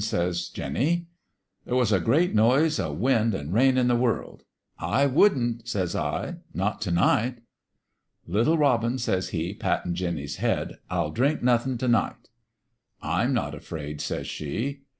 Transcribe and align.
says 0.03 0.49
Jinny. 0.49 1.05
"There 1.63 1.75
was 1.75 1.91
a 1.91 1.99
great 1.99 2.33
noise 2.33 2.79
o' 2.79 2.91
wind 2.91 3.35
an' 3.35 3.51
rain 3.51 3.77
in 3.77 3.87
the 3.87 3.95
world.' 3.95 4.43
I 4.79 5.05
wouldn't, 5.05 5.57
1 5.57 5.65
says 5.67 5.95
I;' 5.95 6.37
not 6.55 6.81
t' 6.81 6.89
night.' 6.89 7.37
"* 8.07 8.25
Little 8.35 8.57
robin, 8.57 8.93
1 8.93 8.97
says 8.97 9.29
he, 9.29 9.53
pattin' 9.53 9.93
Jinny's 9.93 10.37
head, 10.37 10.79
* 10.83 10.89
I'll 10.89 11.11
drink 11.11 11.43
nothin' 11.43 11.77
t' 11.77 11.85
night.' 11.87 12.29
"'I'm 13.03 13.31
not 13.31 13.53
afraid,' 13.53 14.01
says 14.01 14.25
she. 14.25 14.81